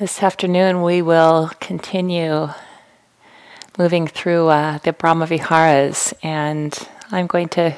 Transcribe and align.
This 0.00 0.22
afternoon, 0.22 0.80
we 0.80 1.02
will 1.02 1.50
continue 1.60 2.48
moving 3.76 4.06
through 4.06 4.48
uh, 4.48 4.78
the 4.78 4.94
Brahma 4.94 5.26
Viharas, 5.26 6.14
and 6.22 6.72
I'm 7.10 7.26
going 7.26 7.50
to 7.50 7.76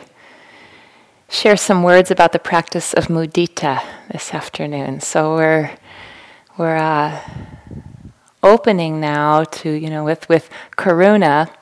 share 1.28 1.56
some 1.56 1.82
words 1.82 2.12
about 2.12 2.30
the 2.30 2.38
practice 2.38 2.94
of 2.94 3.08
mudita 3.08 3.82
this 4.12 4.32
afternoon. 4.32 5.00
So 5.00 5.34
we're 5.34 5.72
we're 6.56 6.76
uh, 6.76 7.20
opening 8.40 9.00
now 9.00 9.42
to 9.42 9.72
you 9.72 9.90
know 9.90 10.04
with 10.04 10.28
with 10.28 10.48
karuna, 10.76 11.52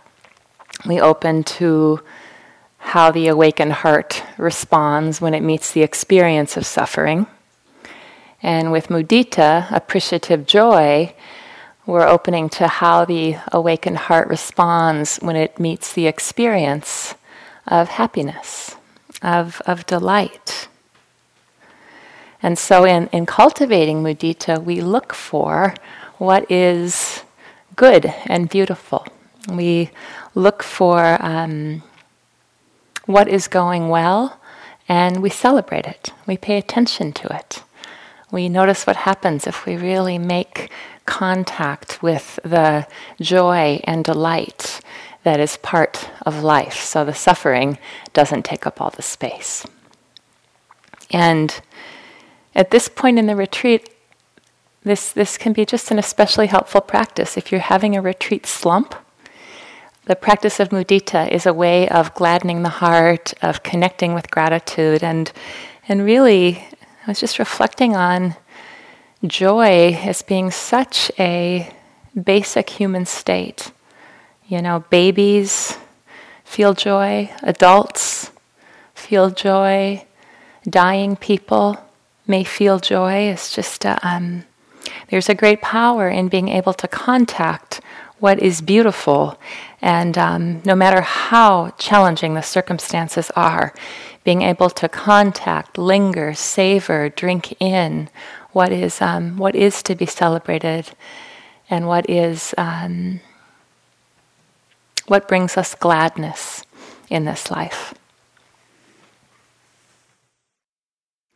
we 0.84 1.00
open 1.00 1.42
to 1.56 2.00
how 2.76 3.10
the 3.10 3.28
awakened 3.28 3.72
heart 3.72 4.22
responds 4.36 5.22
when 5.22 5.32
it 5.32 5.42
meets 5.42 5.72
the 5.72 5.80
experience 5.82 6.58
of 6.58 6.66
suffering. 6.66 7.26
And 8.42 8.72
with 8.72 8.88
mudita, 8.88 9.70
appreciative 9.70 10.46
joy, 10.46 11.14
we're 11.86 12.06
opening 12.06 12.48
to 12.50 12.68
how 12.68 13.04
the 13.04 13.36
awakened 13.52 13.98
heart 13.98 14.28
responds 14.28 15.18
when 15.18 15.36
it 15.36 15.58
meets 15.58 15.92
the 15.92 16.06
experience 16.06 17.14
of 17.66 17.88
happiness, 17.88 18.76
of, 19.22 19.60
of 19.66 19.86
delight. 19.86 20.68
And 22.42 22.58
so, 22.58 22.84
in, 22.84 23.08
in 23.08 23.26
cultivating 23.26 24.02
mudita, 24.02 24.62
we 24.62 24.80
look 24.80 25.12
for 25.12 25.74
what 26.16 26.50
is 26.50 27.22
good 27.76 28.06
and 28.26 28.48
beautiful. 28.48 29.06
We 29.50 29.90
look 30.34 30.62
for 30.62 31.18
um, 31.20 31.82
what 33.06 33.28
is 33.28 33.48
going 33.48 33.88
well 33.88 34.40
and 34.88 35.22
we 35.22 35.30
celebrate 35.30 35.86
it. 35.86 36.12
We 36.26 36.36
pay 36.36 36.56
attention 36.58 37.12
to 37.12 37.34
it. 37.34 37.62
We 38.30 38.48
notice 38.48 38.86
what 38.86 38.96
happens 38.96 39.46
if 39.46 39.66
we 39.66 39.76
really 39.76 40.18
make 40.18 40.70
contact 41.04 42.02
with 42.02 42.38
the 42.44 42.86
joy 43.20 43.80
and 43.84 44.04
delight 44.04 44.80
that 45.24 45.40
is 45.40 45.56
part 45.58 46.08
of 46.24 46.42
life, 46.42 46.76
so 46.76 47.04
the 47.04 47.14
suffering 47.14 47.78
doesn't 48.12 48.44
take 48.44 48.66
up 48.66 48.80
all 48.80 48.90
the 48.90 49.02
space. 49.02 49.66
And 51.10 51.60
at 52.54 52.70
this 52.70 52.88
point 52.88 53.18
in 53.18 53.26
the 53.26 53.36
retreat, 53.36 53.90
this, 54.82 55.12
this 55.12 55.36
can 55.36 55.52
be 55.52 55.66
just 55.66 55.90
an 55.90 55.98
especially 55.98 56.46
helpful 56.46 56.80
practice. 56.80 57.36
If 57.36 57.50
you're 57.50 57.60
having 57.60 57.96
a 57.96 58.00
retreat 58.00 58.46
slump, 58.46 58.94
the 60.06 60.16
practice 60.16 60.58
of 60.58 60.70
mudita 60.70 61.30
is 61.30 61.44
a 61.44 61.52
way 61.52 61.88
of 61.88 62.14
gladdening 62.14 62.62
the 62.62 62.68
heart, 62.68 63.34
of 63.42 63.62
connecting 63.62 64.14
with 64.14 64.30
gratitude, 64.30 65.02
and, 65.02 65.30
and 65.86 66.04
really 66.04 66.66
I 67.06 67.10
was 67.10 67.18
just 67.18 67.38
reflecting 67.38 67.96
on 67.96 68.36
joy 69.24 69.98
as 70.02 70.20
being 70.20 70.50
such 70.50 71.10
a 71.18 71.72
basic 72.22 72.68
human 72.68 73.06
state. 73.06 73.72
You 74.46 74.60
know, 74.60 74.84
babies 74.90 75.78
feel 76.44 76.74
joy, 76.74 77.30
adults 77.42 78.30
feel 78.92 79.30
joy, 79.30 80.04
dying 80.68 81.16
people 81.16 81.78
may 82.26 82.44
feel 82.44 82.78
joy. 82.78 83.30
It's 83.30 83.54
just, 83.54 83.86
uh, 83.86 83.98
um, 84.02 84.44
there's 85.08 85.30
a 85.30 85.34
great 85.34 85.62
power 85.62 86.10
in 86.10 86.28
being 86.28 86.48
able 86.48 86.74
to 86.74 86.86
contact 86.86 87.80
what 88.18 88.40
is 88.40 88.60
beautiful. 88.60 89.40
And 89.80 90.18
um, 90.18 90.60
no 90.66 90.74
matter 90.74 91.00
how 91.00 91.70
challenging 91.78 92.34
the 92.34 92.42
circumstances 92.42 93.30
are, 93.34 93.72
being 94.24 94.42
able 94.42 94.70
to 94.70 94.88
contact, 94.88 95.78
linger, 95.78 96.34
savor, 96.34 97.08
drink 97.08 97.60
in 97.60 98.08
what 98.52 98.72
is 98.72 99.00
um, 99.00 99.36
what 99.36 99.54
is 99.54 99.82
to 99.84 99.94
be 99.94 100.06
celebrated, 100.06 100.90
and 101.68 101.86
what 101.86 102.08
is 102.10 102.54
um, 102.58 103.20
what 105.06 105.28
brings 105.28 105.56
us 105.56 105.74
gladness 105.74 106.64
in 107.08 107.24
this 107.24 107.50
life. 107.50 107.94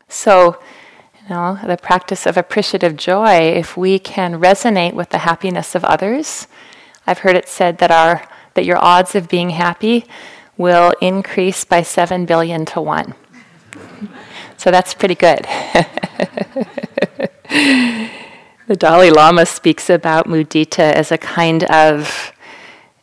So, 0.09 0.61
you 1.23 1.29
know, 1.29 1.59
the 1.67 1.77
practice 1.77 2.27
of 2.27 2.37
appreciative 2.37 2.97
joy, 2.97 3.53
if 3.55 3.77
we 3.77 3.99
can 3.99 4.41
resonate 4.41 4.93
with 4.95 5.11
the 5.11 5.19
happiness 5.19 5.75
of 5.75 5.85
others, 5.85 6.47
I've 7.07 7.19
heard 7.19 7.37
it 7.37 7.49
said 7.49 7.79
that 7.79 7.91
our 7.91 8.29
that 8.55 8.65
your 8.65 8.79
odds 8.79 9.15
of 9.15 9.29
being 9.29 9.51
happy 9.51 10.05
will 10.57 10.95
increase 11.01 11.65
by 11.65 11.83
7 11.83 12.27
billion 12.27 12.65
to 12.67 12.81
1. 12.81 13.15
So 14.57 14.71
that's 14.71 14.95
pretty 14.95 15.15
good. 15.15 15.45
the 18.67 18.77
Dalai 18.77 19.11
Lama 19.11 19.47
speaks 19.47 19.91
about 19.91 20.27
mudita 20.27 20.93
as 20.93 21.13
a 21.13 21.19
kind 21.19 21.65
of 21.65 22.33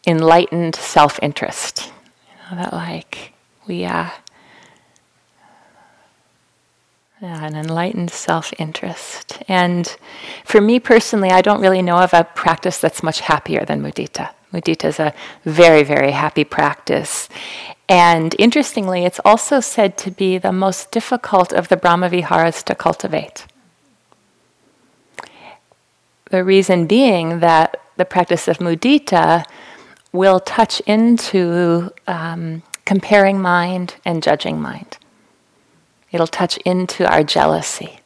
enlightened 0.07 0.75
self 0.75 1.19
interest. 1.21 1.91
You 2.27 2.55
know, 2.55 2.63
that, 2.63 2.73
like, 2.73 3.33
we, 3.67 3.85
uh, 3.85 4.09
yeah, 7.21 7.45
an 7.45 7.55
enlightened 7.55 8.09
self 8.09 8.51
interest. 8.57 9.37
And 9.47 9.95
for 10.45 10.59
me 10.61 10.79
personally, 10.79 11.29
I 11.29 11.41
don't 11.41 11.61
really 11.61 11.81
know 11.81 11.97
of 11.97 12.13
a 12.13 12.23
practice 12.23 12.79
that's 12.79 13.03
much 13.03 13.19
happier 13.19 13.63
than 13.65 13.83
mudita. 13.83 14.31
Mudita 14.53 14.85
is 14.85 14.99
a 14.99 15.13
very, 15.45 15.83
very 15.83 16.11
happy 16.11 16.43
practice. 16.43 17.29
And 17.87 18.35
interestingly, 18.39 19.05
it's 19.05 19.19
also 19.25 19.59
said 19.59 19.97
to 19.99 20.11
be 20.11 20.37
the 20.37 20.51
most 20.51 20.91
difficult 20.91 21.51
of 21.53 21.67
the 21.67 21.77
Brahma 21.77 22.09
Viharas 22.09 22.63
to 22.63 22.75
cultivate. 22.75 23.45
The 26.29 26.43
reason 26.43 26.87
being 26.87 27.39
that 27.39 27.81
the 27.97 28.05
practice 28.05 28.47
of 28.47 28.59
mudita 28.59 29.45
will 30.11 30.39
touch 30.39 30.81
into 30.81 31.91
um, 32.07 32.63
comparing 32.85 33.41
mind 33.41 33.95
and 34.05 34.23
judging 34.23 34.61
mind. 34.61 34.97
It'll 36.11 36.27
touch 36.27 36.57
into 36.65 37.09
our 37.09 37.23
jealousy. 37.23 38.00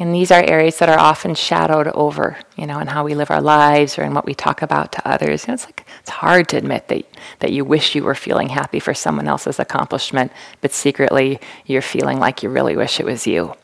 And 0.00 0.14
these 0.14 0.30
are 0.30 0.42
areas 0.44 0.78
that 0.78 0.88
are 0.88 0.98
often 0.98 1.34
shadowed 1.34 1.88
over, 1.88 2.38
you 2.56 2.66
know, 2.66 2.78
in 2.78 2.86
how 2.86 3.02
we 3.02 3.16
live 3.16 3.32
our 3.32 3.40
lives 3.40 3.98
or 3.98 4.04
in 4.04 4.14
what 4.14 4.26
we 4.26 4.34
talk 4.34 4.62
about 4.62 4.92
to 4.92 5.08
others. 5.08 5.44
You 5.44 5.48
know, 5.48 5.54
it's 5.54 5.64
like 5.64 5.84
it's 6.00 6.10
hard 6.10 6.48
to 6.50 6.56
admit 6.56 6.86
that 6.88 7.04
that 7.40 7.52
you 7.52 7.64
wish 7.64 7.96
you 7.96 8.04
were 8.04 8.14
feeling 8.14 8.50
happy 8.50 8.78
for 8.78 8.94
someone 8.94 9.26
else's 9.26 9.58
accomplishment, 9.58 10.30
but 10.60 10.72
secretly 10.72 11.40
you're 11.66 11.82
feeling 11.82 12.20
like 12.20 12.44
you 12.44 12.48
really 12.48 12.76
wish 12.76 13.00
it 13.00 13.06
was 13.06 13.26
you. 13.26 13.54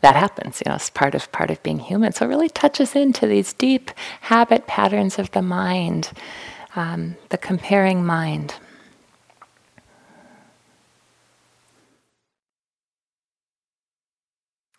That 0.00 0.14
happens, 0.14 0.62
you 0.64 0.70
know, 0.70 0.76
it's 0.76 0.90
part 0.90 1.16
of 1.16 1.30
part 1.32 1.50
of 1.50 1.60
being 1.64 1.80
human. 1.80 2.12
So 2.12 2.24
it 2.24 2.28
really 2.28 2.48
touches 2.48 2.94
into 2.94 3.26
these 3.26 3.52
deep 3.52 3.90
habit 4.22 4.68
patterns 4.68 5.18
of 5.18 5.32
the 5.32 5.42
mind, 5.42 6.12
um, 6.76 7.16
the 7.30 7.38
comparing 7.38 8.06
mind. 8.06 8.54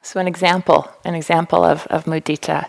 So, 0.10 0.20
an 0.20 0.28
example, 0.28 0.90
an 1.06 1.14
example 1.14 1.64
of, 1.64 1.86
of 1.86 2.06
mudita. 2.06 2.68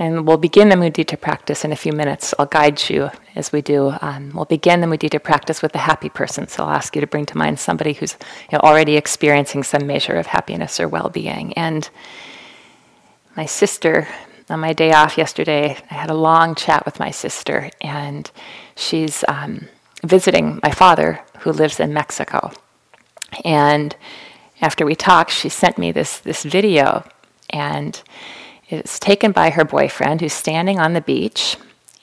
And 0.00 0.26
we'll 0.26 0.36
begin 0.36 0.68
the 0.68 0.74
mudita 0.74 1.20
practice 1.20 1.64
in 1.64 1.70
a 1.70 1.76
few 1.76 1.92
minutes. 1.92 2.34
I'll 2.40 2.46
guide 2.46 2.90
you 2.90 3.08
as 3.36 3.52
we 3.52 3.62
do. 3.62 3.94
Um, 4.00 4.32
we'll 4.34 4.46
begin 4.46 4.80
the 4.80 4.88
mudita 4.88 5.22
practice 5.22 5.62
with 5.62 5.72
a 5.76 5.78
happy 5.78 6.08
person. 6.08 6.48
So 6.48 6.64
I'll 6.64 6.74
ask 6.74 6.96
you 6.96 7.00
to 7.02 7.06
bring 7.06 7.24
to 7.26 7.38
mind 7.38 7.60
somebody 7.60 7.92
who's 7.92 8.16
you 8.50 8.58
know, 8.58 8.62
already 8.64 8.96
experiencing 8.96 9.62
some 9.62 9.86
measure 9.86 10.14
of 10.14 10.26
happiness 10.26 10.80
or 10.80 10.88
well 10.88 11.08
being. 11.08 11.52
And 11.52 11.88
my 13.36 13.46
sister, 13.46 14.08
on 14.50 14.58
my 14.58 14.72
day 14.72 14.92
off 14.92 15.16
yesterday, 15.16 15.78
I 15.88 15.94
had 15.94 16.10
a 16.10 16.14
long 16.14 16.56
chat 16.56 16.84
with 16.84 16.98
my 16.98 17.12
sister, 17.12 17.70
and 17.80 18.28
she's 18.74 19.22
um, 19.28 19.68
visiting 20.02 20.58
my 20.64 20.72
father, 20.72 21.20
who 21.38 21.52
lives 21.52 21.78
in 21.78 21.94
Mexico. 21.94 22.50
And 23.44 23.94
after 24.60 24.86
we 24.86 24.94
talked, 24.94 25.30
she 25.30 25.48
sent 25.48 25.78
me 25.78 25.92
this, 25.92 26.18
this 26.18 26.42
video, 26.42 27.04
and 27.50 28.00
it's 28.68 28.98
taken 28.98 29.32
by 29.32 29.50
her 29.50 29.64
boyfriend 29.64 30.20
who's 30.20 30.32
standing 30.32 30.78
on 30.78 30.92
the 30.92 31.00
beach. 31.00 31.56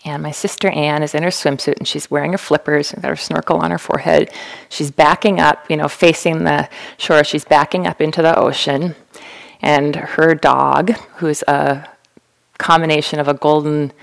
And 0.05 0.21
my 0.21 0.31
sister 0.31 0.69
Anne 0.69 1.01
is 1.01 1.15
in 1.15 1.23
her 1.23 1.29
swimsuit 1.29 1.77
and 1.77 1.87
she's 1.87 2.11
wearing 2.11 2.33
her 2.33 2.37
flippers 2.37 2.91
and 2.91 3.01
got 3.01 3.09
her 3.09 3.15
snorkel 3.15 3.57
on 3.57 3.71
her 3.71 3.77
forehead. 3.77 4.29
She's 4.69 4.91
backing 4.91 5.39
up, 5.39 5.69
you 5.69 5.77
know, 5.77 5.87
facing 5.87 6.43
the 6.43 6.69
shore. 6.97 7.23
She's 7.23 7.45
backing 7.45 7.87
up 7.87 8.01
into 8.01 8.21
the 8.21 8.37
ocean. 8.37 8.95
And 9.61 9.95
her 9.95 10.35
dog, 10.35 10.91
who's 11.17 11.41
a 11.47 11.89
combination 12.57 13.19
of 13.19 13.29
a 13.29 13.33
golden 13.33 13.93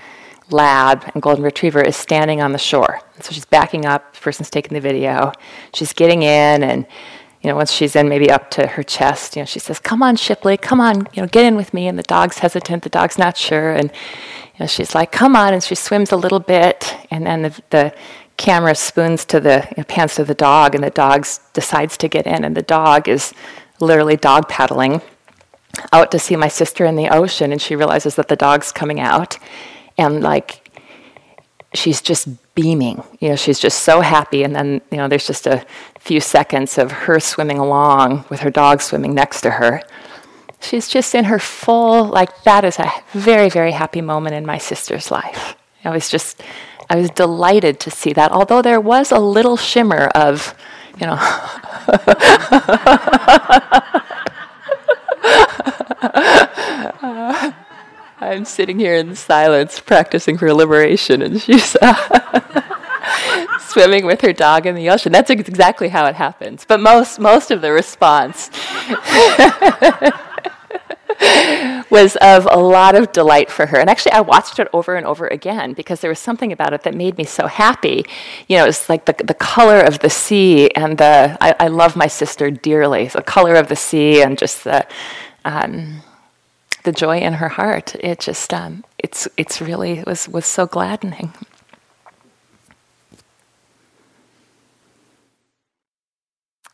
lab 0.49 1.09
and 1.13 1.21
golden 1.21 1.43
retriever, 1.43 1.81
is 1.81 1.95
standing 1.95 2.41
on 2.41 2.51
the 2.51 2.57
shore. 2.57 2.99
So 3.19 3.31
she's 3.31 3.45
backing 3.45 3.85
up. 3.85 4.13
The 4.13 4.21
person's 4.21 4.49
taking 4.49 4.73
the 4.73 4.81
video. 4.81 5.33
She's 5.73 5.93
getting 5.93 6.23
in 6.23 6.63
and 6.63 6.87
you 7.41 7.49
know, 7.49 7.55
once 7.55 7.71
she's 7.71 7.95
in 7.95 8.07
maybe 8.07 8.29
up 8.29 8.51
to 8.51 8.67
her 8.67 8.83
chest, 8.83 9.35
you 9.35 9.41
know, 9.41 9.45
she 9.45 9.59
says, 9.59 9.79
"Come 9.79 10.03
on, 10.03 10.15
Shipley, 10.15 10.57
come 10.57 10.79
on, 10.79 11.07
you 11.13 11.21
know, 11.21 11.27
get 11.27 11.45
in 11.45 11.55
with 11.55 11.73
me." 11.73 11.87
And 11.87 11.97
the 11.97 12.03
dog's 12.03 12.39
hesitant, 12.39 12.83
the 12.83 12.89
dog's 12.89 13.17
not 13.17 13.35
sure, 13.35 13.71
and 13.71 13.91
you 14.53 14.59
know, 14.59 14.67
she's 14.67 14.93
like, 14.93 15.11
"Come 15.11 15.35
on," 15.35 15.53
and 15.53 15.63
she 15.63 15.75
swims 15.75 16.11
a 16.11 16.17
little 16.17 16.39
bit, 16.39 16.95
and 17.09 17.25
then 17.25 17.41
the, 17.41 17.61
the 17.71 17.93
camera 18.37 18.75
spoons 18.75 19.25
to 19.25 19.39
the 19.39 19.67
you 19.75 19.83
know, 19.87 20.07
to 20.07 20.23
the 20.23 20.35
dog, 20.35 20.75
and 20.75 20.83
the 20.83 20.91
dog 20.91 21.25
decides 21.53 21.97
to 21.97 22.07
get 22.07 22.27
in, 22.27 22.43
and 22.43 22.55
the 22.55 22.61
dog 22.61 23.07
is 23.07 23.33
literally 23.79 24.17
dog 24.17 24.47
paddling 24.47 25.01
out 25.91 26.11
to 26.11 26.19
see 26.19 26.35
my 26.35 26.47
sister 26.47 26.85
in 26.85 26.95
the 26.95 27.09
ocean, 27.09 27.51
and 27.51 27.61
she 27.61 27.75
realizes 27.75 28.15
that 28.15 28.27
the 28.27 28.35
dog's 28.35 28.71
coming 28.71 28.99
out, 28.99 29.39
and 29.97 30.21
like 30.21 30.69
she's 31.73 32.01
just 32.01 32.27
beaming. 32.55 33.03
You 33.19 33.29
know, 33.29 33.35
she's 33.35 33.59
just 33.59 33.79
so 33.83 34.01
happy, 34.01 34.43
and 34.43 34.55
then 34.55 34.81
you 34.91 34.97
know, 34.97 35.07
there's 35.07 35.27
just 35.27 35.47
a 35.47 35.65
few 36.03 36.19
seconds 36.19 36.77
of 36.77 36.91
her 36.91 37.19
swimming 37.19 37.59
along 37.59 38.25
with 38.29 38.39
her 38.41 38.49
dog 38.49 38.81
swimming 38.81 39.13
next 39.13 39.41
to 39.41 39.51
her. 39.51 39.81
She's 40.59 40.87
just 40.87 41.13
in 41.15 41.25
her 41.25 41.39
full 41.39 42.05
like 42.05 42.43
that 42.43 42.65
is 42.65 42.79
a 42.79 42.91
very 43.13 43.49
very 43.49 43.71
happy 43.71 44.01
moment 44.01 44.35
in 44.35 44.45
my 44.45 44.57
sister's 44.57 45.11
life. 45.11 45.55
I 45.83 45.89
was 45.91 46.09
just 46.09 46.41
I 46.91 46.95
was 46.95 47.09
delighted 47.11 47.79
to 47.81 47.89
see 47.89 48.11
that, 48.13 48.33
although 48.33 48.61
there 48.61 48.81
was 48.81 49.13
a 49.13 49.19
little 49.19 49.55
shimmer 49.55 50.07
of, 50.13 50.53
you 50.99 51.07
know. 51.07 51.17
I'm 58.19 58.43
sitting 58.43 58.77
here 58.77 58.95
in 58.95 59.15
silence 59.15 59.79
practicing 59.79 60.37
for 60.37 60.53
liberation, 60.53 61.21
and 61.21 61.41
she's 61.41 61.77
swimming 63.71 64.05
with 64.05 64.21
her 64.21 64.33
dog 64.33 64.65
in 64.65 64.75
the 64.75 64.89
ocean. 64.89 65.11
That's 65.11 65.29
exactly 65.29 65.89
how 65.89 66.05
it 66.05 66.15
happens. 66.15 66.65
But 66.65 66.79
most, 66.79 67.19
most 67.19 67.51
of 67.51 67.61
the 67.61 67.71
response 67.71 68.49
was 71.89 72.15
of 72.17 72.47
a 72.49 72.57
lot 72.57 72.95
of 72.95 73.11
delight 73.11 73.51
for 73.51 73.65
her. 73.65 73.77
And 73.77 73.89
actually, 73.89 74.13
I 74.13 74.21
watched 74.21 74.59
it 74.59 74.67
over 74.73 74.95
and 74.95 75.05
over 75.05 75.27
again 75.27 75.73
because 75.73 76.01
there 76.01 76.09
was 76.09 76.19
something 76.19 76.51
about 76.51 76.73
it 76.73 76.83
that 76.83 76.95
made 76.95 77.17
me 77.17 77.25
so 77.25 77.47
happy. 77.47 78.05
You 78.47 78.57
know, 78.57 78.65
it's 78.65 78.89
like 78.89 79.05
the, 79.05 79.15
the 79.23 79.33
color 79.33 79.79
of 79.79 79.99
the 79.99 80.09
sea 80.09 80.69
and 80.71 80.97
the, 80.97 81.37
I, 81.41 81.55
I 81.59 81.67
love 81.67 81.95
my 81.95 82.07
sister 82.07 82.49
dearly, 82.49 83.07
the 83.07 83.21
color 83.21 83.55
of 83.55 83.67
the 83.67 83.75
sea 83.75 84.21
and 84.21 84.37
just 84.37 84.63
the, 84.63 84.87
um, 85.45 86.01
the 86.83 86.91
joy 86.91 87.19
in 87.19 87.33
her 87.33 87.49
heart. 87.49 87.95
It 87.99 88.19
just, 88.19 88.53
um, 88.53 88.83
it's, 88.97 89.27
it's 89.37 89.61
really, 89.61 89.99
it 89.99 90.05
was, 90.05 90.27
was 90.27 90.45
so 90.45 90.65
gladdening. 90.65 91.33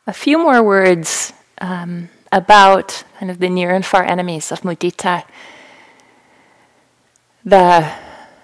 A 0.08 0.12
few 0.14 0.38
more 0.38 0.62
words 0.62 1.34
um, 1.60 2.08
about 2.32 3.04
kind 3.18 3.30
of 3.30 3.40
the 3.40 3.50
near 3.50 3.74
and 3.74 3.84
far 3.84 4.02
enemies 4.02 4.50
of 4.50 4.62
mudita. 4.62 5.22
The, 7.44 7.92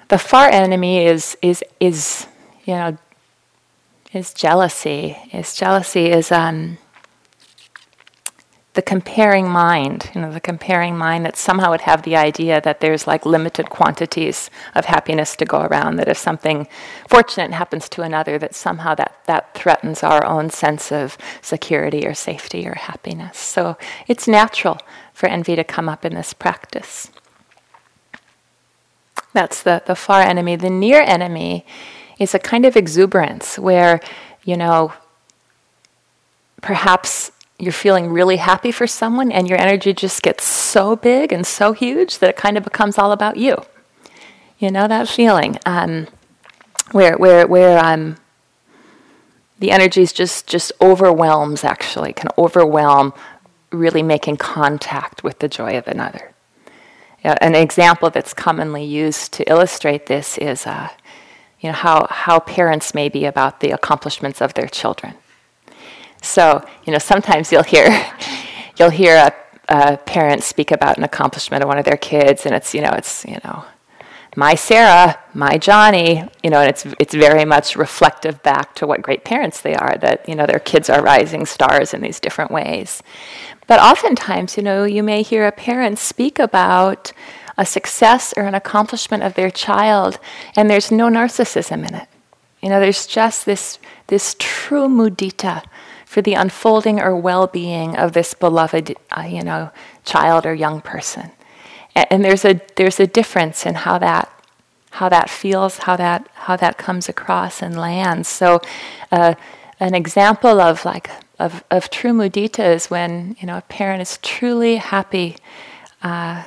the 0.09 0.19
far 0.19 0.51
enemy 0.51 1.07
is, 1.07 1.39
is, 1.41 1.65
is, 1.81 2.27
you 2.67 2.75
know, 2.75 2.99
is 4.13 4.35
jealousy. 4.35 5.17
Is 5.33 5.55
jealousy 5.55 6.11
is 6.11 6.31
um, 6.31 6.77
the 8.75 8.83
comparing 8.83 9.49
mind, 9.49 10.11
you 10.15 10.21
know, 10.21 10.33
the 10.33 10.41
comparing 10.41 10.97
mind 10.97 11.25
that 11.25 11.37
somehow 11.37 11.71
would 11.71 11.83
have 11.83 12.03
the 12.03 12.17
idea 12.17 12.61
that 12.61 12.81
there's 12.81 13.07
like 13.07 13.25
limited 13.25 13.71
quantities 13.71 14.51
of 14.75 14.87
happiness 14.87 15.37
to 15.37 15.45
go 15.45 15.63
around, 15.63 15.97
that 15.97 16.09
if 16.09 16.19
something 16.19 16.67
fortunate 17.09 17.53
happens 17.53 17.89
to 17.89 18.03
another, 18.03 18.37
that 18.37 18.53
somehow 18.53 18.93
that, 18.97 19.17
that 19.27 19.55
threatens 19.55 20.03
our 20.03 20.27
own 20.27 20.51
sense 20.51 20.91
of 20.91 21.17
security 21.41 22.05
or 22.05 22.15
safety 22.15 22.67
or 22.67 22.75
happiness. 22.75 23.39
So 23.39 23.79
it's 24.09 24.27
natural 24.27 24.79
for 25.13 25.29
envy 25.29 25.55
to 25.55 25.63
come 25.63 25.89
up 25.89 26.05
in 26.05 26.15
this 26.15 26.35
practice. 26.35 27.13
That's 29.33 29.63
the, 29.63 29.83
the 29.87 29.95
far 29.95 30.21
enemy. 30.21 30.57
The 30.57 30.71
near 30.71 31.01
enemy 31.01 31.65
is 32.19 32.35
a 32.35 32.41
kind 32.41 32.67
of 32.67 32.77
exuberance 32.77 33.57
where, 33.57 34.01
you 34.43 34.57
know, 34.57 34.93
perhaps 36.61 37.31
you're 37.59 37.73
feeling 37.73 38.09
really 38.09 38.37
happy 38.37 38.73
for 38.73 38.87
someone 38.87 39.31
and 39.31 39.49
your 39.49 39.61
energy 39.61 39.93
just 39.93 40.23
gets 40.23 40.45
so 40.45 40.97
big 40.97 41.33
and 41.33 41.47
so 41.47 41.73
huge 41.73 42.19
that 42.19 42.31
it 42.31 42.37
kind 42.37 42.57
of 42.57 42.65
becomes 42.65 42.99
all 42.99 43.13
about 43.13 43.37
you. 43.37 43.65
You 44.59 44.71
know 44.71 44.89
that 44.89 45.09
feeling 45.09 45.59
um, 45.67 46.09
where 46.93 47.17
where 47.17 47.47
where 47.47 47.85
um, 47.85 48.17
the 49.59 49.71
energies 49.71 50.13
just 50.13 50.47
just 50.47 50.73
overwhelms 50.81 51.65
actually 51.65 52.13
can 52.13 52.29
overwhelm 52.39 53.13
really 53.71 54.03
making 54.03 54.37
contact 54.37 55.25
with 55.25 55.41
the 55.41 55.49
joy 55.49 55.77
of 55.77 55.87
another. 55.89 56.33
an 57.23 57.55
example 57.55 58.11
that's 58.11 58.35
commonly 58.35 58.85
used 58.85 59.33
to 59.33 59.49
illustrate 59.51 60.07
this 60.07 60.39
is 60.39 60.67
uh, 60.67 60.89
you 61.61 61.69
know 61.69 61.75
how 61.75 62.07
how 62.11 62.39
parents 62.41 62.95
may 62.95 63.09
be 63.09 63.25
about 63.25 63.61
the 63.61 63.71
accomplishments 63.71 64.41
of 64.41 64.55
their 64.55 64.69
children 64.69 65.15
so, 66.25 66.65
you 66.85 66.93
know, 66.93 66.99
sometimes 66.99 67.53
you'll 67.53 67.63
hear, 67.63 67.89
you'll 68.79 68.91
hear 68.91 69.17
a, 69.17 69.33
a 69.69 69.97
parent 69.99 70.43
speak 70.43 70.71
about 70.71 70.99
an 70.99 71.05
accomplishment 71.05 71.63
of 71.63 71.69
one 71.69 71.79
of 71.79 71.85
their 71.85 71.97
kids, 71.97 72.47
and 72.47 72.55
it's, 72.55 72.75
you 72.75 72.81
know, 72.81 72.93
it's, 72.93 73.25
you 73.25 73.39
know, 73.45 73.65
my 74.37 74.55
Sarah, 74.55 75.19
my 75.33 75.59
Johnny, 75.59 76.25
you 76.43 76.51
know, 76.51 76.61
and 76.61 76.69
it's 76.69 76.87
it's 76.99 77.15
very 77.15 77.45
much 77.45 77.77
reflective 77.77 78.43
back 78.43 78.75
to 78.77 78.87
what 78.87 79.03
great 79.03 79.25
parents 79.25 79.61
they 79.61 79.75
are. 79.75 79.97
That 79.99 80.29
you 80.29 80.35
know 80.35 80.47
their 80.47 80.59
kids 80.59 80.91
are 80.91 81.03
rising 81.03 81.47
stars 81.47 81.95
in 81.95 82.01
these 82.01 82.21
different 82.21 82.51
ways. 82.51 83.03
But 83.67 83.81
oftentimes, 83.81 84.57
you 84.57 84.63
know, 84.63 84.85
you 84.85 85.03
may 85.03 85.23
hear 85.23 85.47
a 85.47 85.53
parent 85.53 85.99
speak 85.99 86.39
about 86.39 87.13
a 87.57 87.65
success 87.65 88.35
or 88.37 88.45
an 88.45 88.55
accomplishment 88.55 89.23
of 89.23 89.35
their 89.35 89.51
child, 89.51 90.19
and 90.57 90.69
there's 90.69 90.91
no 90.91 91.09
narcissism 91.09 91.89
in 91.89 91.95
it. 91.95 92.09
You 92.61 92.71
know, 92.71 92.81
there's 92.81 93.07
just 93.07 93.47
this 93.47 93.79
this 94.09 94.35
true 94.39 94.89
mudita, 94.89 95.63
for 96.15 96.23
the 96.23 96.35
unfolding 96.35 97.01
or 97.01 97.17
well-being 97.17 97.97
of 97.97 98.13
this 98.13 98.35
beloved, 98.35 98.95
uh, 99.11 99.23
you 99.23 99.43
know, 99.43 99.73
child 100.05 100.47
or 100.47 100.55
young 100.55 100.81
person. 100.81 101.33
And, 101.97 102.07
and, 102.09 102.25
there's 102.25 102.45
a 102.45 102.61
there's 102.77 103.01
a 103.01 103.07
difference 103.09 103.67
in 103.67 103.75
how 103.75 103.99
that 103.99 104.31
how 104.93 105.09
that 105.09 105.29
feels, 105.29 105.79
how 105.79 105.97
that 105.97 106.29
how 106.35 106.55
that 106.57 106.79
comes 106.79 107.09
across 107.09 107.63
and 107.63 107.77
lands. 107.77 108.29
So, 108.29 108.61
uh, 109.11 109.35
an 109.81 109.97
example 109.97 110.61
of 110.61 110.85
like 110.85 111.11
of, 111.41 111.65
of 111.69 111.91
true 111.91 112.13
mudita 112.13 112.65
is 112.77 112.89
when 112.89 113.35
you 113.41 113.49
know 113.49 113.59
a 113.59 113.63
parent 113.63 114.01
is 114.01 114.19
truly 114.23 114.77
happy. 114.77 115.37
Uh, 116.01 116.45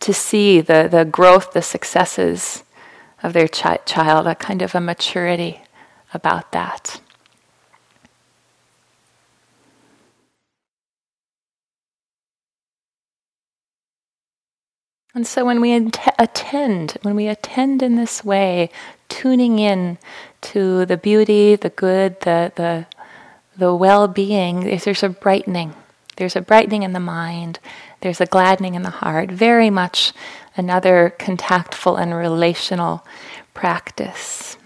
to 0.00 0.12
see 0.12 0.60
the, 0.60 0.88
the 0.90 1.04
growth, 1.04 1.52
the 1.52 1.62
successes 1.62 2.64
of 3.22 3.32
their 3.32 3.46
chi- 3.46 3.78
child, 3.86 4.26
a 4.26 4.34
kind 4.34 4.60
of 4.60 4.74
a 4.74 4.80
maturity 4.80 5.60
about 6.12 6.50
that. 6.50 7.00
And 15.14 15.26
so 15.26 15.44
when 15.44 15.60
we 15.60 15.74
attend, 15.74 16.96
when 17.02 17.14
we 17.14 17.28
attend 17.28 17.82
in 17.82 17.96
this 17.96 18.24
way, 18.24 18.70
tuning 19.10 19.58
in 19.58 19.98
to 20.40 20.86
the 20.86 20.96
beauty, 20.96 21.54
the 21.54 21.68
good, 21.68 22.18
the, 22.20 22.52
the, 22.56 22.86
the 23.56 23.74
well 23.74 24.08
being, 24.08 24.78
there's 24.78 25.02
a 25.02 25.10
brightening. 25.10 25.74
There's 26.16 26.36
a 26.36 26.40
brightening 26.40 26.82
in 26.82 26.92
the 26.92 27.00
mind, 27.00 27.58
there's 28.00 28.20
a 28.20 28.26
gladdening 28.26 28.74
in 28.74 28.82
the 28.82 28.90
heart. 28.90 29.30
Very 29.30 29.70
much 29.70 30.12
another 30.56 31.14
contactful 31.18 31.96
and 31.96 32.14
relational 32.14 33.06
practice. 33.54 34.56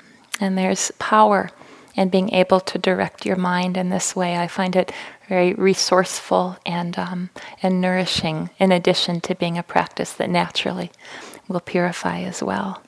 And 0.41 0.59
there's 0.59 0.91
power 0.99 1.51
in 1.97 2.11
being 2.11 2.33
able 2.33 2.61
to 2.61 2.79
direct 2.79 3.25
your 3.25 3.37
mind 3.37 3.77
in 3.77 3.89
this 3.89 4.15
way. 4.15 4.37
I 4.37 4.47
find 4.47 4.77
it 4.77 4.93
very 5.29 5.55
resourceful 5.55 6.57
and, 6.67 6.99
um, 6.99 7.31
and 7.63 7.81
nourishing, 7.81 8.51
in 8.59 8.71
addition 8.71 9.21
to 9.23 9.35
being 9.35 9.57
a 9.59 9.63
practice 9.63 10.13
that 10.13 10.31
naturally 10.31 10.91
will 11.49 11.61
purify 11.61 12.21
as 12.21 12.43
well. 12.43 12.83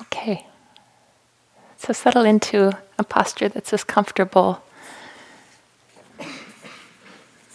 Okay. 0.00 0.46
So 1.76 1.92
settle 1.92 2.24
into 2.24 2.76
a 2.98 3.04
posture 3.04 3.48
that's 3.48 3.72
as 3.72 3.84
comfortable 3.84 4.62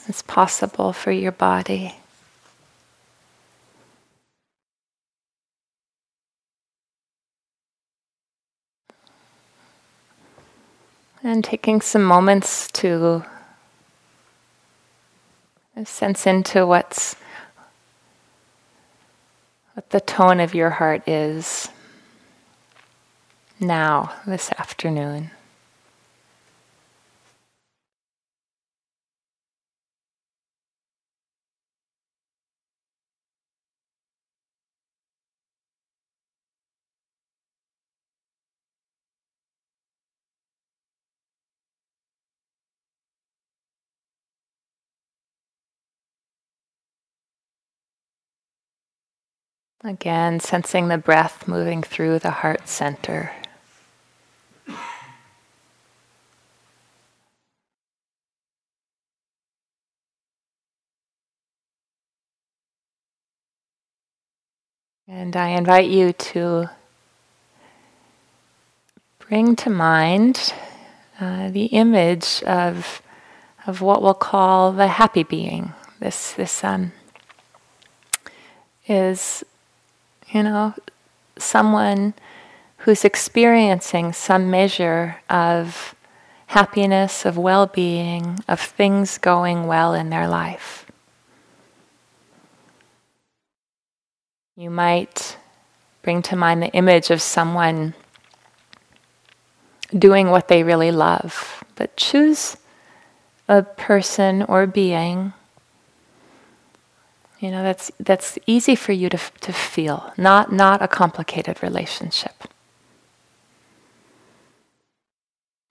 as 0.09 0.23
possible 0.23 0.91
for 0.91 1.11
your 1.11 1.31
body. 1.31 1.95
And 11.21 11.43
taking 11.43 11.81
some 11.81 12.03
moments 12.03 12.71
to 12.71 13.23
sense 15.85 16.27
into 16.27 16.65
what's 16.65 17.15
what 19.75 19.89
the 19.91 20.01
tone 20.01 20.41
of 20.41 20.53
your 20.53 20.71
heart 20.71 21.07
is 21.07 21.69
now, 23.61 24.13
this 24.25 24.51
afternoon. 24.53 25.31
Again, 49.83 50.41
sensing 50.41 50.89
the 50.89 50.97
breath 50.97 51.47
moving 51.47 51.81
through 51.81 52.19
the 52.19 52.31
heart 52.31 52.67
center. 52.67 53.31
And 65.07 65.35
I 65.35 65.49
invite 65.49 65.89
you 65.89 66.13
to 66.13 66.69
bring 69.17 69.55
to 69.55 69.69
mind 69.69 70.53
uh, 71.19 71.49
the 71.49 71.65
image 71.65 72.43
of, 72.43 73.01
of 73.65 73.81
what 73.81 74.03
we'll 74.03 74.13
call 74.13 74.71
the 74.71 74.87
happy 74.87 75.23
being. 75.23 75.73
This, 75.99 76.33
this 76.33 76.63
um, 76.63 76.91
is, 78.87 79.43
you 80.31 80.43
know, 80.43 80.73
someone 81.37 82.13
who's 82.77 83.03
experiencing 83.03 84.13
some 84.13 84.49
measure 84.49 85.17
of 85.29 85.95
happiness, 86.47 87.25
of 87.25 87.37
well 87.37 87.67
being, 87.67 88.39
of 88.47 88.59
things 88.59 89.17
going 89.17 89.67
well 89.67 89.93
in 89.93 90.09
their 90.09 90.27
life. 90.27 90.85
You 94.55 94.69
might 94.69 95.37
bring 96.01 96.21
to 96.23 96.35
mind 96.35 96.61
the 96.61 96.71
image 96.71 97.11
of 97.11 97.21
someone 97.21 97.93
doing 99.97 100.29
what 100.29 100.47
they 100.47 100.63
really 100.63 100.91
love, 100.91 101.63
but 101.75 101.95
choose 101.95 102.57
a 103.47 103.63
person 103.63 104.43
or 104.43 104.67
being. 104.67 105.33
You 107.39 107.51
know, 107.51 107.63
that's, 107.63 107.91
that's 107.99 108.37
easy 108.45 108.75
for 108.75 108.91
you 108.91 109.09
to, 109.09 109.17
to 109.17 109.53
feel, 109.53 110.13
not, 110.17 110.51
not 110.51 110.81
a 110.81 110.87
complicated 110.87 111.63
relationship. 111.63 112.43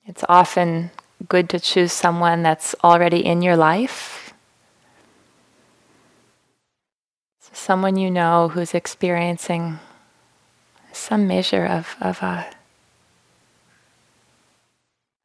It's 0.07 0.25
often 0.29 0.91
good 1.29 1.51
to 1.51 1.61
choose 1.61 1.93
someone 1.93 2.43
that's 2.43 2.75
already 2.83 3.25
in 3.25 3.43
your 3.43 3.57
life 3.57 4.29
someone 7.59 7.97
you 7.97 8.11
know 8.11 8.49
who's 8.49 8.73
experiencing 8.73 9.79
some 10.93 11.27
measure 11.27 11.67
of, 11.67 11.97
of, 12.01 12.23
a, 12.23 12.47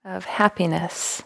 of 0.04 0.26
happiness. 0.26 1.24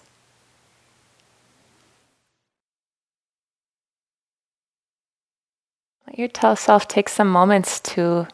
Let 6.07 6.19
your 6.19 6.55
self 6.55 6.87
take 6.87 7.09
some 7.09 7.29
moments 7.29 7.79
to 7.81 8.27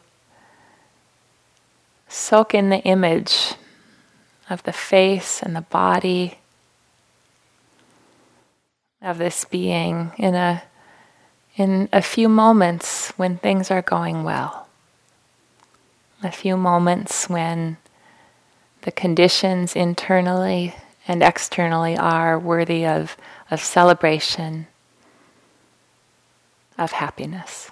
soak 2.08 2.54
in 2.54 2.70
the 2.70 2.78
image 2.78 3.54
of 4.48 4.62
the 4.62 4.72
face 4.72 5.42
and 5.42 5.56
the 5.56 5.62
body 5.62 6.38
of 9.02 9.18
this 9.18 9.44
being 9.44 10.12
in 10.16 10.34
a 10.34 10.62
in 11.56 11.88
a 11.92 12.02
few 12.02 12.28
moments 12.28 13.10
when 13.10 13.36
things 13.36 13.70
are 13.70 13.82
going 13.82 14.24
well, 14.24 14.66
a 16.22 16.32
few 16.32 16.56
moments 16.56 17.28
when 17.28 17.76
the 18.82 18.92
conditions 18.92 19.76
internally 19.76 20.74
and 21.06 21.22
externally 21.22 21.96
are 21.96 22.38
worthy 22.38 22.84
of, 22.86 23.16
of 23.50 23.60
celebration, 23.60 24.66
of 26.78 26.92
happiness. 26.92 27.70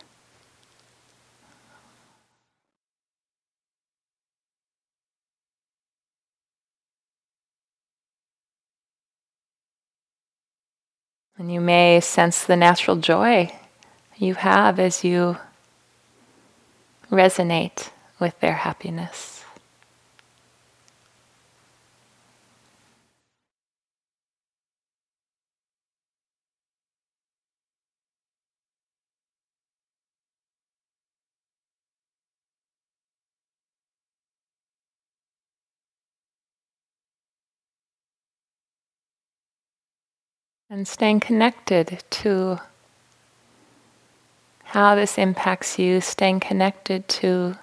And 11.38 11.52
you 11.52 11.60
may 11.60 12.00
sense 12.00 12.44
the 12.44 12.56
natural 12.56 12.96
joy 12.96 13.52
you 14.16 14.34
have 14.34 14.78
as 14.78 15.02
you 15.02 15.38
resonate 17.10 17.90
with 18.20 18.38
their 18.40 18.54
happiness. 18.54 19.41
And 40.72 40.88
staying 40.88 41.20
connected 41.20 42.02
to 42.08 42.58
how 44.64 44.94
this 44.94 45.18
impacts 45.18 45.78
you, 45.78 46.00
staying 46.00 46.40
connected 46.40 47.06
to 47.08 47.58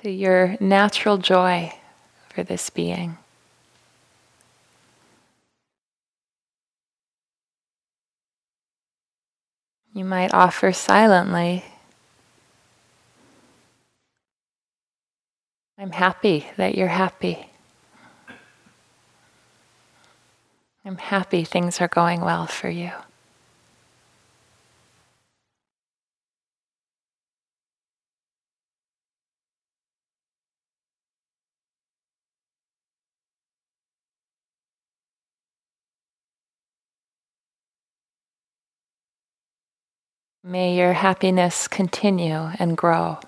to 0.00 0.10
your 0.10 0.56
natural 0.58 1.18
joy 1.18 1.70
for 2.30 2.42
this 2.42 2.70
being. 2.70 3.18
You 9.92 10.06
might 10.06 10.32
offer 10.32 10.72
silently. 10.72 11.62
I'm 15.76 15.90
happy 15.90 16.46
that 16.56 16.74
you're 16.74 16.88
happy. 16.88 17.50
I'm 20.88 20.96
happy 20.96 21.44
things 21.44 21.82
are 21.82 21.88
going 21.88 22.22
well 22.22 22.46
for 22.46 22.70
you. 22.70 22.92
May 40.42 40.78
your 40.78 40.94
happiness 40.94 41.68
continue 41.68 42.48
and 42.58 42.78
grow. 42.78 43.18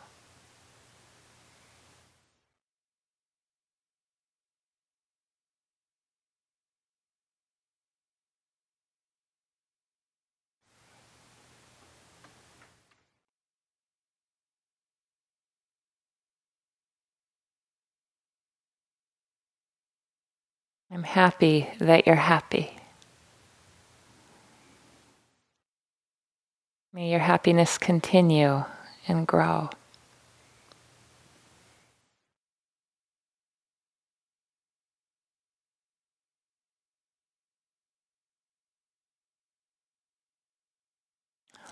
I'm 21.00 21.04
happy 21.04 21.66
that 21.78 22.07
you're 22.07 22.14
happy. 22.14 22.76
May 26.92 27.11
your 27.11 27.21
happiness 27.21 27.78
continue 27.78 28.64
and 29.09 29.26
grow. 29.26 29.71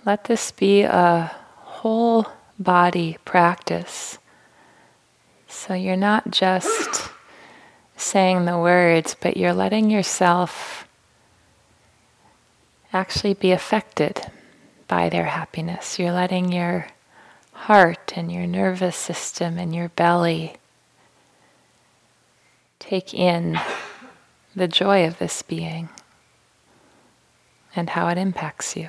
Let 0.07 0.25
this 0.25 0.53
be 0.53 0.85
a 0.85 1.31
whole 1.57 2.25
body 2.59 3.19
practice. 3.27 4.19
So 5.49 5.75
you're 5.75 5.97
not 5.97 6.31
just 6.31 7.11
saying 7.99 8.45
the 8.45 8.59
words, 8.59 9.17
but 9.21 9.37
you're 9.37 9.53
letting 9.53 9.91
yourself 9.91 10.87
actually 12.93 13.35
be 13.35 13.53
affected 13.53 14.31
by 14.87 15.09
their 15.09 15.27
happiness. 15.27 15.99
You're 15.99 16.13
letting 16.13 16.53
your 16.53 16.87
heart 17.53 18.13
and 18.17 18.33
your 18.33 18.47
nervous 18.47 18.97
system 18.97 19.59
and 19.59 19.75
your 19.75 19.91
belly 19.91 20.55
take 22.79 23.13
in 23.13 23.59
the 24.55 24.69
joy 24.69 25.07
of 25.07 25.19
this 25.19 25.43
being 25.43 25.89
and 27.77 27.91
how 27.91 28.09
it 28.09 28.17
impacts 28.17 28.77
you. 28.77 28.89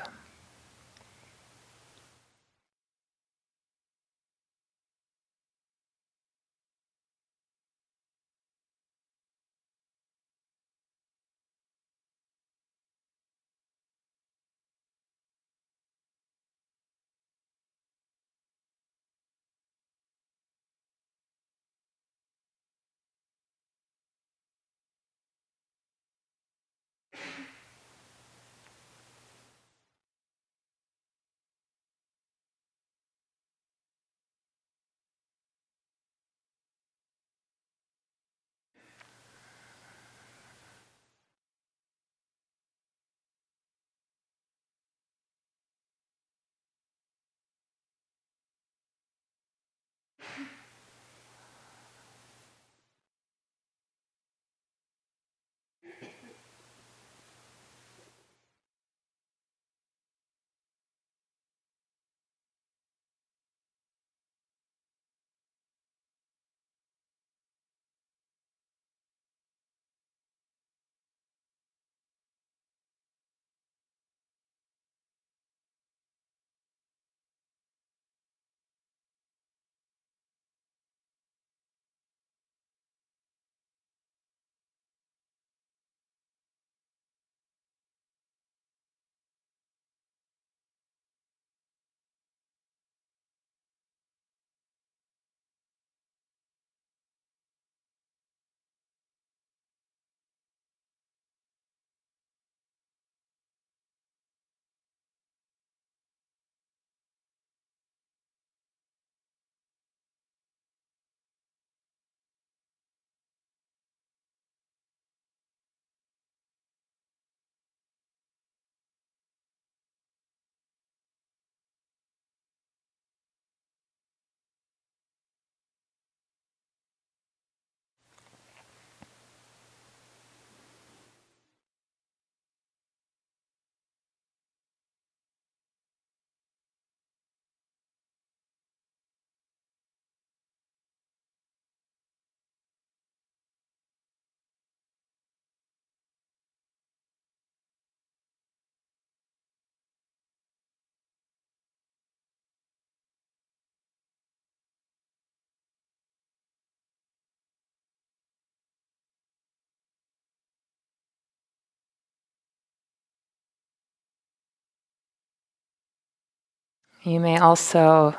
You 167.04 167.22
may 167.22 167.38
also 167.38 168.14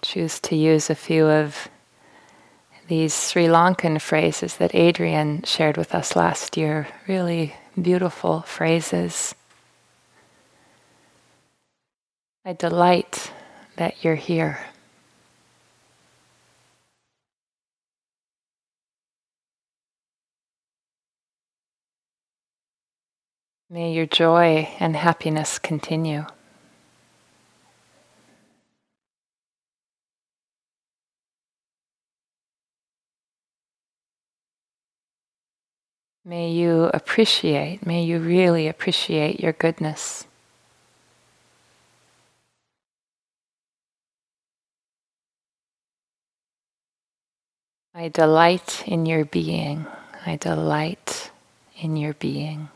choose 0.00 0.40
to 0.40 0.56
use 0.56 0.88
a 0.88 0.94
few 0.94 1.26
of 1.26 1.68
these 2.88 3.12
Sri 3.12 3.44
Lankan 3.44 4.00
phrases 4.00 4.56
that 4.56 4.74
Adrian 4.74 5.42
shared 5.42 5.76
with 5.76 5.94
us 5.94 6.16
last 6.16 6.56
year. 6.56 6.88
Really 7.06 7.54
beautiful 7.80 8.40
phrases. 8.42 9.34
I 12.44 12.54
delight 12.54 13.32
that 13.76 14.02
you're 14.02 14.14
here. 14.14 14.60
May 23.68 23.92
your 23.92 24.06
joy 24.06 24.68
and 24.78 24.96
happiness 24.96 25.58
continue. 25.58 26.24
May 36.28 36.50
you 36.50 36.90
appreciate, 36.92 37.86
may 37.86 38.02
you 38.02 38.18
really 38.18 38.66
appreciate 38.66 39.38
your 39.38 39.52
goodness. 39.52 40.26
I 47.94 48.08
delight 48.08 48.82
in 48.88 49.06
your 49.06 49.24
being. 49.24 49.86
I 50.26 50.34
delight 50.34 51.30
in 51.78 51.96
your 51.96 52.14
being. 52.14 52.70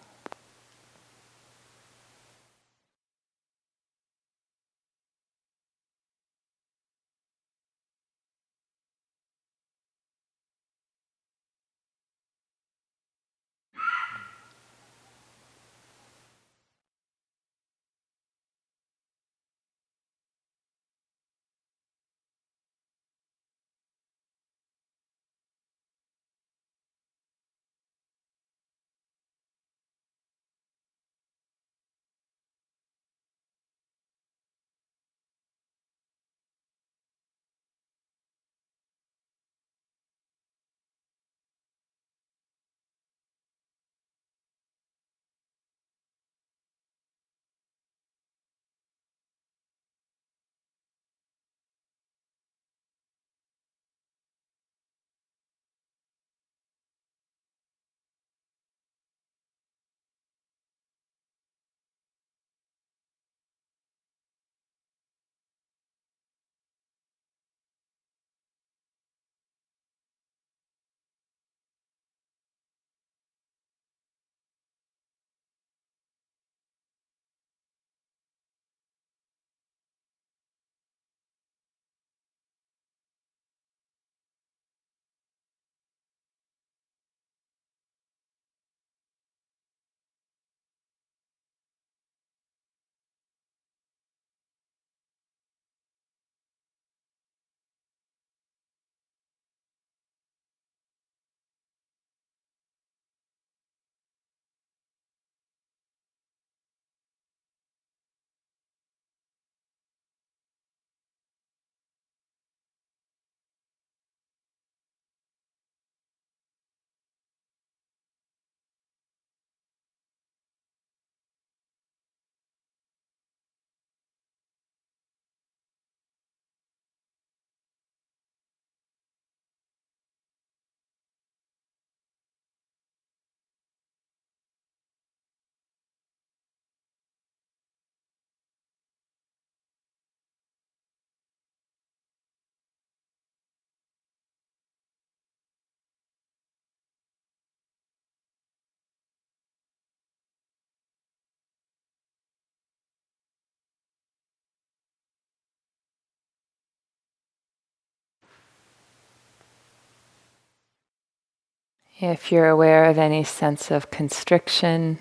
If 162.03 162.33
you're 162.33 162.49
aware 162.49 162.87
of 162.87 162.97
any 162.97 163.25
sense 163.25 163.71
of 163.71 163.91
constriction 163.91 164.99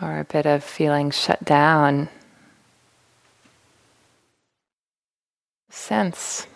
or 0.00 0.18
a 0.18 0.24
bit 0.24 0.46
of 0.46 0.64
feeling 0.64 1.10
shut 1.10 1.44
down, 1.44 2.08
sense, 5.68 6.46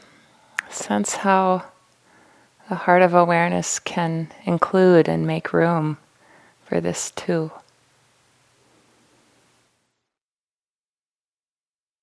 sense 0.70 1.16
how 1.16 1.64
the 2.70 2.76
heart 2.76 3.02
of 3.02 3.12
awareness 3.12 3.78
can 3.78 4.32
include 4.46 5.06
and 5.06 5.26
make 5.26 5.52
room 5.52 5.98
for 6.64 6.80
this 6.80 7.10
too. 7.10 7.52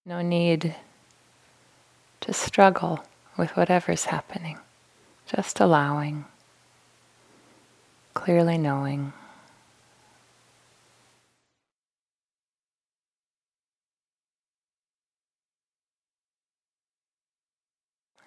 No 0.06 0.22
need 0.22 0.76
to 2.22 2.32
struggle 2.32 3.04
with 3.38 3.58
whatever's 3.58 4.06
happening, 4.06 4.60
just 5.36 5.60
allowing, 5.60 6.26
clearly 8.14 8.58
knowing. 8.58 9.14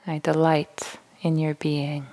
I 0.06 0.18
delight 0.18 0.98
in 1.22 1.38
your 1.38 1.54
being. 1.54 2.06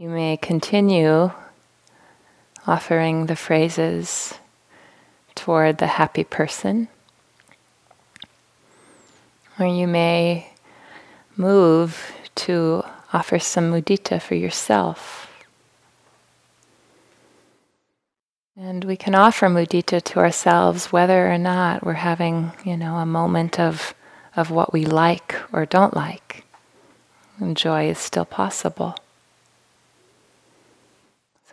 You 0.00 0.10
may 0.10 0.36
continue 0.36 1.32
offering 2.68 3.26
the 3.26 3.34
phrases 3.34 4.34
toward 5.34 5.78
the 5.78 5.88
happy 5.88 6.22
person, 6.22 6.86
or 9.58 9.66
you 9.66 9.88
may 9.88 10.52
move 11.36 12.12
to 12.36 12.84
offer 13.12 13.40
some 13.40 13.72
mudita 13.72 14.22
for 14.22 14.36
yourself. 14.36 15.44
And 18.56 18.84
we 18.84 18.96
can 18.96 19.16
offer 19.16 19.48
mudita 19.48 20.00
to 20.00 20.20
ourselves 20.20 20.92
whether 20.92 21.28
or 21.28 21.38
not 21.38 21.84
we're 21.84 21.94
having, 21.94 22.52
you 22.64 22.76
know, 22.76 22.98
a 22.98 23.06
moment 23.06 23.58
of, 23.58 23.94
of 24.36 24.52
what 24.52 24.72
we 24.72 24.84
like 24.84 25.34
or 25.52 25.66
don't 25.66 25.96
like. 25.96 26.44
And 27.40 27.56
joy 27.56 27.88
is 27.88 27.98
still 27.98 28.24
possible. 28.24 28.94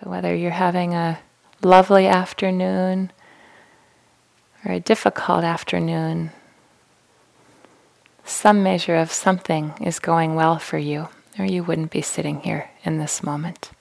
So 0.01 0.09
whether 0.09 0.35
you're 0.35 0.51
having 0.51 0.93
a 0.93 1.19
lovely 1.61 2.05
afternoon 2.05 3.11
or 4.65 4.73
a 4.73 4.79
difficult 4.79 5.43
afternoon, 5.43 6.31
some 8.25 8.61
measure 8.61 8.95
of 8.95 9.11
something 9.11 9.73
is 9.79 9.99
going 9.99 10.35
well 10.35 10.59
for 10.59 10.77
you, 10.77 11.07
or 11.39 11.45
you 11.45 11.63
wouldn't 11.63 11.91
be 11.91 12.01
sitting 12.01 12.41
here 12.41 12.69
in 12.83 12.97
this 12.97 13.23
moment. 13.23 13.71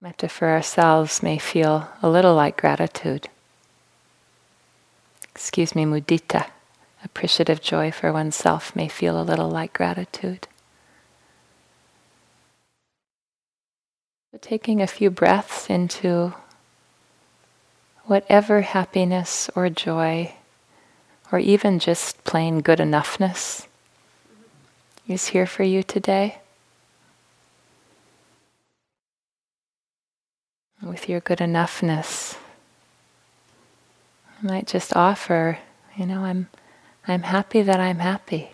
Metta 0.00 0.28
for 0.28 0.48
ourselves 0.48 1.22
may 1.22 1.38
feel 1.38 1.88
a 2.02 2.08
little 2.08 2.34
like 2.34 2.60
gratitude. 2.60 3.28
Excuse 5.30 5.74
me, 5.74 5.84
mudita, 5.84 6.46
appreciative 7.04 7.60
joy 7.60 7.90
for 7.90 8.12
oneself 8.12 8.74
may 8.74 8.88
feel 8.88 9.20
a 9.20 9.22
little 9.22 9.50
like 9.50 9.72
gratitude. 9.72 10.48
But 14.32 14.42
taking 14.42 14.82
a 14.82 14.86
few 14.86 15.10
breaths 15.10 15.70
into 15.70 16.34
whatever 18.04 18.62
happiness 18.62 19.50
or 19.54 19.68
joy, 19.68 20.34
or 21.30 21.38
even 21.38 21.78
just 21.78 22.24
plain 22.24 22.60
good 22.60 22.78
enoughness, 22.78 23.66
is 25.06 25.28
here 25.28 25.46
for 25.46 25.62
you 25.62 25.82
today. 25.82 26.38
with 30.82 31.08
your 31.08 31.20
good 31.20 31.38
enoughness. 31.38 32.36
I 34.42 34.46
might 34.46 34.66
just 34.66 34.94
offer, 34.96 35.58
you 35.96 36.06
know, 36.06 36.24
I'm 36.24 36.48
I'm 37.08 37.22
happy 37.22 37.62
that 37.62 37.80
I'm 37.80 38.00
happy, 38.00 38.50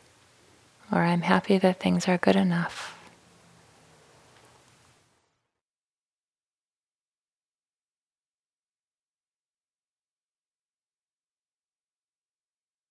or 0.92 0.98
I'm 1.02 1.22
happy 1.22 1.58
that 1.58 1.80
things 1.80 2.06
are 2.06 2.18
good 2.18 2.36
enough. 2.36 2.96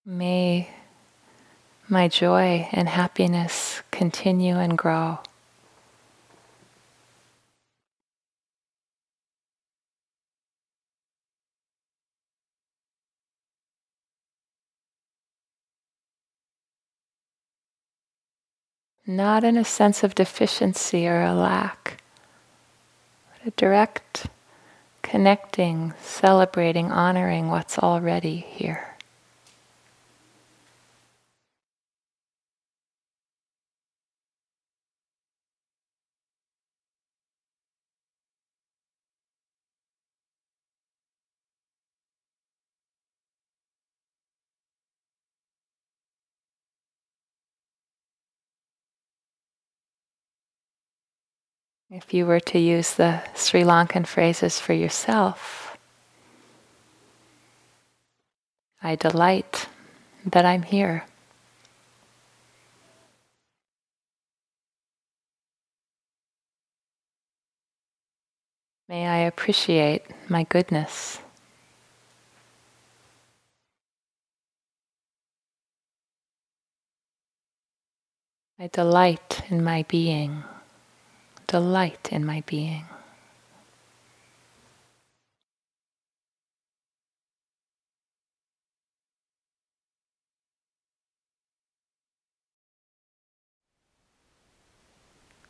May 0.05 0.69
my 1.87 2.09
joy 2.09 2.67
and 2.73 2.89
happiness 2.89 3.81
continue 3.89 4.57
and 4.57 4.77
grow. 4.77 5.19
Not 19.05 19.43
in 19.43 19.57
a 19.57 19.65
sense 19.65 20.03
of 20.03 20.15
deficiency 20.15 21.07
or 21.07 21.21
a 21.21 21.33
lack, 21.33 22.01
but 23.31 23.47
a 23.47 23.51
direct 23.51 24.27
connecting, 25.01 25.93
celebrating, 26.01 26.91
honoring 26.91 27.49
what's 27.49 27.77
already 27.77 28.37
here. 28.37 28.92
If 51.95 52.11
you 52.11 52.25
were 52.25 52.39
to 52.39 52.57
use 52.57 52.95
the 52.95 53.21
Sri 53.35 53.61
Lankan 53.61 54.07
phrases 54.07 54.59
for 54.59 54.73
yourself, 54.73 55.77
I 58.81 58.95
delight 58.95 59.67
that 60.25 60.43
I'm 60.43 60.63
here. 60.63 61.05
May 68.89 69.05
I 69.05 69.17
appreciate 69.17 70.01
my 70.27 70.45
goodness. 70.45 71.19
I 78.57 78.65
delight 78.65 79.43
in 79.51 79.63
my 79.63 79.85
being 79.87 80.43
delight 81.53 82.09
in 82.11 82.25
my 82.25 82.41
being. 82.47 82.83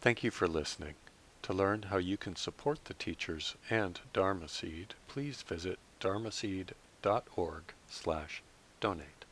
Thank 0.02 0.26
you 0.26 0.30
for 0.32 0.46
listening. 0.46 0.96
To 1.44 1.54
learn 1.54 1.84
how 1.84 1.96
you 1.96 2.18
can 2.18 2.36
support 2.36 2.84
the 2.84 2.94
teachers 2.94 3.56
and 3.70 3.98
Dharma 4.12 4.50
Seed, 4.50 4.96
please 5.08 5.42
visit 5.42 5.80
dharmaseed.org 6.02 7.64
slash 7.88 8.44
donate. 8.82 9.23